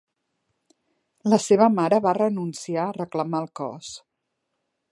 [1.33, 3.93] La seva mare va renunciar a reclamar el cos.